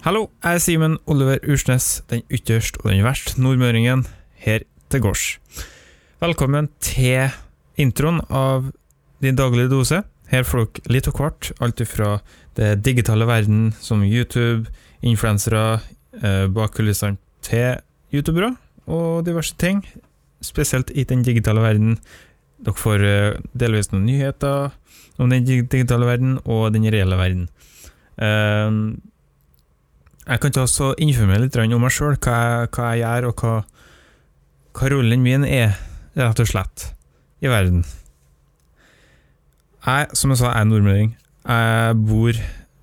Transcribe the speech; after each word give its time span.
Hallo, 0.00 0.30
jeg 0.40 0.56
er 0.56 0.62
Simen 0.64 0.94
Oliver 1.12 1.42
Ursnes, 1.44 1.98
den 2.08 2.22
ytterst 2.32 2.78
og 2.80 2.86
den 2.88 3.02
verst 3.04 3.34
nordmøringen 3.36 4.06
her 4.40 4.62
til 4.88 5.02
gårds. 5.04 5.24
Velkommen 6.24 6.70
til 6.80 7.28
introen 7.76 8.22
av 8.32 8.70
Din 9.20 9.36
daglige 9.36 9.68
dose. 9.68 9.98
Her 10.32 10.46
får 10.48 10.62
dere 10.62 10.94
litt 10.96 11.10
av 11.10 11.18
hvert, 11.20 11.50
alt 11.60 11.82
fra 11.84 12.14
det 12.56 12.70
digitale 12.80 13.28
verden, 13.28 13.74
som 13.76 14.00
YouTube, 14.00 14.72
influensere, 15.04 15.82
eh, 16.22 16.46
bak 16.48 16.72
kulissene 16.78 17.20
til 17.44 17.84
youtubere 18.08 18.54
og 18.88 19.26
diverse 19.28 19.52
ting. 19.60 19.84
Spesielt 20.40 20.88
i 20.96 21.04
den 21.04 21.20
digitale 21.28 21.60
verden. 21.60 21.98
Dere 22.56 22.86
får 22.86 23.04
eh, 23.04 23.36
delvis 23.52 23.92
noen 23.92 24.08
nyheter 24.08 24.72
om 25.20 25.28
den 25.28 25.44
digitale 25.44 26.08
verden 26.08 26.38
og 26.46 26.72
den 26.72 26.88
reelle 26.88 27.20
verden. 27.20 27.50
Eh, 30.30 30.34
jeg 30.34 30.40
kan 30.40 30.52
ta 30.54 30.60
også 30.62 30.94
informere 31.02 31.42
litt 31.42 31.56
om 31.58 31.80
meg 31.82 31.90
sjøl, 31.90 32.14
hva, 32.22 32.66
hva 32.70 32.84
jeg 32.94 33.02
gjør, 33.02 33.24
og 33.30 33.34
hva, 33.42 33.54
hva 34.78 34.88
rollen 34.92 35.22
min 35.24 35.44
er, 35.44 35.74
rett 36.14 36.40
og 36.40 36.46
slett, 36.46 36.94
i 37.42 37.48
verden. 37.50 37.84
Jeg, 39.86 40.06
som 40.14 40.30
jeg 40.30 40.38
sa, 40.38 40.52
jeg 40.52 40.60
er 40.60 40.64
nordmøring. 40.70 41.16
Jeg 41.48 41.96
bor 42.06 42.32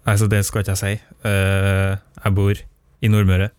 Altså, 0.07 0.23
det 0.31 0.45
skal 0.47 0.61
ikke 0.63 0.71
jeg 0.71 0.79
si. 0.79 0.95
Eh, 1.27 1.93
jeg 2.23 2.31
bor 2.35 2.55
i 3.01 3.07
Nordmøre. 3.11 3.49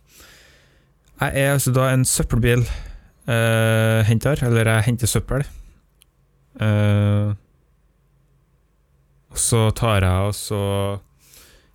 Jeg 1.20 1.30
er 1.34 1.52
altså 1.52 1.70
da 1.76 1.92
en 1.92 2.04
søppelbilhenter, 2.08 4.36
eller 4.46 4.64
jeg 4.72 4.84
henter 4.86 5.06
søppel. 5.06 5.44
Eh, 6.56 7.28
og 9.28 9.36
så 9.36 9.70
tar 9.76 10.00
jeg 10.00 10.10
og 10.30 10.34
så 10.34 10.56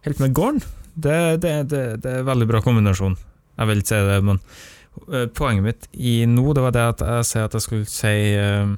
holder 0.03 0.17
på 0.17 0.23
med 0.25 0.33
gården. 0.33 0.61
Det, 0.93 1.41
det, 1.41 1.53
det, 1.71 1.83
det 2.03 2.09
er 2.09 2.21
en 2.21 2.29
veldig 2.29 2.47
bra 2.49 2.61
kombinasjon. 2.61 3.17
Jeg 3.57 3.69
vil 3.69 3.81
ikke 3.81 3.91
si 3.91 4.01
det, 4.07 4.19
men 4.25 4.39
eh, 5.09 5.27
poenget 5.33 5.65
mitt 5.65 5.87
i 5.93 6.15
nå, 6.29 6.45
det 6.53 6.65
var 6.65 6.75
det 6.75 6.85
at 6.93 7.03
jeg 7.05 7.29
sier 7.29 7.47
at 7.47 7.57
jeg 7.57 7.65
skulle 7.65 7.89
si 7.89 8.15
uh, 8.37 8.73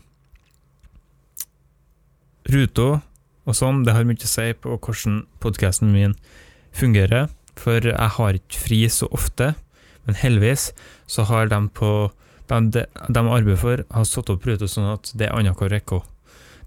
ruta 2.52 2.90
og 3.46 3.58
sånn. 3.58 3.84
Det 3.86 3.96
har 3.96 4.08
mye 4.08 4.20
å 4.20 4.32
si 4.32 4.50
på 4.60 4.78
hvordan 4.78 5.22
podkasten 5.44 5.94
min 5.96 6.16
fungerer, 6.76 7.30
for 7.60 7.84
jeg 7.88 8.12
har 8.18 8.40
ikke 8.40 8.64
fri 8.64 8.82
så 8.92 9.10
ofte. 9.16 9.54
Men 10.06 10.20
heldigvis 10.20 10.70
så 11.10 11.26
har 11.30 11.50
de 11.52 11.60
på 11.74 11.92
de, 12.50 12.60
de, 12.76 12.84
de 12.86 13.22
arbeider 13.24 13.58
for, 13.58 13.82
har 13.90 14.06
satt 14.06 14.30
opp 14.30 14.46
ruta 14.46 14.68
sånn 14.70 14.92
at 14.92 15.10
det 15.18 15.30
er 15.30 15.34
annenhver 15.34 15.74
uke. 15.74 16.04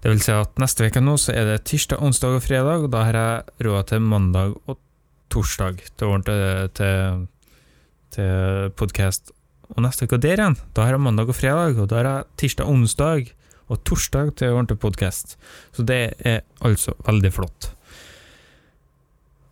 Det 0.03 0.11
vil 0.11 0.21
si 0.23 0.33
at 0.35 0.59
neste 0.59 0.87
uke 0.87 1.01
nå 1.03 1.15
så 1.19 1.33
er 1.35 1.47
det 1.47 1.63
tirsdag, 1.67 2.01
onsdag 2.03 2.37
og 2.37 2.43
fredag, 2.43 2.85
og 2.85 2.91
da 2.93 3.05
har 3.07 3.17
jeg 3.19 3.65
råd 3.67 3.89
til 3.91 4.03
mandag 4.03 4.55
og 4.65 4.79
torsdag 5.29 5.83
til, 5.99 6.23
til, 6.77 7.25
til, 8.15 8.71
podkast. 8.77 9.33
Og 9.69 9.83
neste 9.85 10.07
uke 10.09 10.17
der 10.21 10.41
igjen, 10.41 10.57
da 10.73 10.87
har 10.87 10.97
jeg 10.97 11.03
mandag 11.05 11.29
og 11.29 11.37
fredag, 11.37 11.77
og 11.77 11.89
da 11.91 11.99
har 11.99 12.09
jeg 12.09 12.29
tirsdag, 12.43 12.69
onsdag 12.69 13.33
og 13.69 13.83
torsdag 13.85 14.31
til 14.41 14.55
ordentlig 14.55 14.79
podkast. 14.81 15.37
Så 15.75 15.85
det 15.85 16.01
er 16.25 16.41
altså 16.65 16.95
veldig 17.05 17.33
flott. 17.33 17.69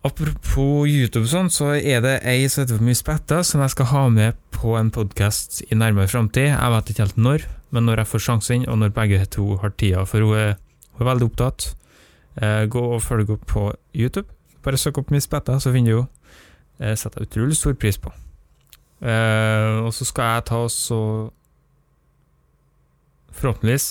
Apropos 0.08 0.88
YouTube 0.88 1.28
sånn, 1.30 1.50
så 1.52 1.73
er 1.75 2.02
det 2.05 2.20
ei 2.25 2.48
som 2.50 2.64
heter 2.64 2.81
Mye 2.81 2.98
Spetta, 2.98 3.42
som 3.44 3.61
jeg 3.61 3.73
skal 3.73 3.89
ha 3.92 4.03
med 4.14 4.38
på 4.55 4.78
en 4.80 4.89
podkast 4.94 5.59
i 5.67 5.78
nærmere 5.78 6.09
framtid. 6.09 6.52
Jeg 6.53 6.73
vet 6.73 6.92
ikke 6.94 7.05
helt 7.05 7.20
når, 7.20 7.45
men 7.75 7.86
når 7.89 8.02
jeg 8.02 8.11
får 8.14 8.23
sjansen, 8.28 8.66
og 8.72 8.80
når 8.81 8.95
begge 8.95 9.25
to 9.36 9.58
har 9.61 9.75
tida, 9.75 10.05
for 10.08 10.23
hun 10.23 10.38
er, 10.38 10.55
hun 10.95 11.05
er 11.05 11.11
veldig 11.11 11.30
opptatt. 11.30 11.70
Eh, 12.38 12.64
gå 12.70 12.83
og 12.94 13.03
følg 13.03 13.33
opp 13.33 13.45
på 13.50 13.67
YouTube. 13.98 14.30
Bare 14.68 14.80
søk 14.80 15.00
opp 15.00 15.14
Miss 15.14 15.30
Spetta, 15.30 15.56
så 15.64 15.72
finner 15.72 15.94
du 15.94 16.00
henne. 16.02 16.14
Det 16.78 16.94
setter 17.00 17.23
jeg 17.23 17.32
utrolig 17.32 17.56
stor 17.58 17.73
pris 17.80 17.98
på. 17.98 18.12
Uh, 19.02 19.86
og 19.88 19.94
så 19.94 20.05
skal 20.05 20.36
jeg 20.36 20.45
ta 20.50 20.60
oss 20.66 20.76
og 20.94 21.32
forhåpentligvis 23.38 23.88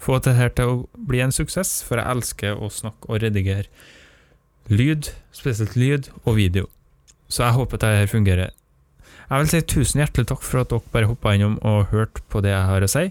få 0.00 0.16
dette 0.24 0.48
til 0.56 0.70
å 0.70 1.04
bli 1.08 1.20
en 1.24 1.34
suksess, 1.34 1.80
for 1.84 2.00
jeg 2.00 2.08
elsker 2.14 2.56
å 2.56 2.70
snakke 2.72 3.10
og 3.10 3.20
redigere 3.24 3.68
lyd, 4.70 5.10
spesielt 5.36 5.76
lyd 5.76 6.08
og 6.24 6.38
video. 6.38 6.68
Så 7.28 7.44
jeg 7.44 7.56
håper 7.58 7.82
dette 7.82 8.10
fungerer. 8.12 8.54
Jeg 9.30 9.42
vil 9.42 9.50
si 9.50 9.60
tusen 9.62 10.00
hjertelig 10.02 10.30
takk 10.30 10.42
for 10.42 10.62
at 10.62 10.72
dere 10.72 10.92
bare 10.94 11.10
hoppa 11.10 11.34
innom 11.36 11.58
og 11.66 11.90
hørte 11.92 12.22
på 12.32 12.42
det 12.42 12.54
jeg 12.54 12.66
har 12.66 12.86
å 12.86 12.90
si. 12.90 13.04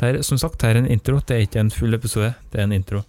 Det 0.00 0.08
er, 0.08 0.22
som 0.26 0.40
sagt, 0.40 0.60
det 0.62 0.70
er 0.70 0.80
en 0.80 0.88
intro, 0.90 1.20
det 1.20 1.36
er 1.36 1.44
ikke 1.46 1.60
en 1.62 1.70
full 1.70 1.94
episode, 1.94 2.32
det 2.50 2.58
er 2.58 2.66
en 2.66 2.74
intro. 2.74 3.04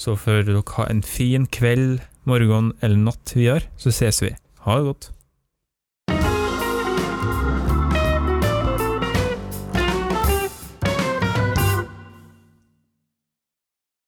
Så 0.00 0.14
får 0.16 0.46
dere 0.48 0.62
ha 0.78 0.86
en 0.88 1.02
fin 1.04 1.44
kveld, 1.50 1.98
morgen 2.28 2.72
eller 2.80 3.00
natt 3.00 3.32
vi 3.36 3.46
gjør, 3.48 3.66
så 3.80 3.92
ses 3.94 4.20
vi. 4.24 4.34
Ha 4.66 4.76
det 4.78 4.86
godt. 4.90 5.10